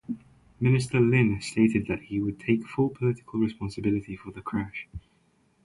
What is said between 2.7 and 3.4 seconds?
political